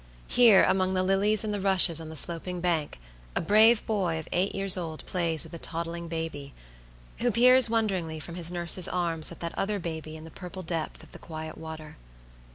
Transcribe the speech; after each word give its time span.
Here, 0.27 0.63
among 0.63 0.95
the 0.95 1.03
lilies 1.03 1.43
and 1.43 1.53
the 1.53 1.61
rushes 1.61 2.01
on 2.01 2.09
the 2.09 2.17
sloping 2.17 2.59
bank, 2.59 2.99
a 3.35 3.39
brave 3.39 3.85
boy 3.85 4.17
of 4.17 4.27
eight 4.31 4.55
years 4.55 4.75
old 4.75 5.05
plays 5.05 5.43
with 5.43 5.53
a 5.53 5.59
toddling 5.59 6.07
baby, 6.07 6.55
who 7.19 7.29
peers 7.29 7.69
wonderingly 7.69 8.19
from 8.19 8.33
his 8.33 8.51
nurse's 8.51 8.87
arms 8.87 9.31
at 9.31 9.41
that 9.41 9.55
other 9.55 9.77
baby 9.77 10.17
in 10.17 10.23
the 10.23 10.31
purple 10.31 10.63
depth 10.63 11.03
of 11.03 11.11
the 11.11 11.19
quiet 11.19 11.55
water. 11.55 11.97